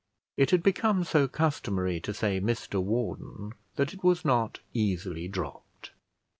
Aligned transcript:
It 0.35 0.49
had 0.49 0.63
become 0.63 1.03
so 1.03 1.27
customary 1.27 1.99
to 1.99 2.11
say 2.11 2.41
Mr 2.41 2.81
Warden, 2.81 3.53
that 3.75 3.93
it 3.93 4.03
was 4.03 4.25
not 4.25 4.59
easily 4.73 5.27
dropped. 5.27 5.91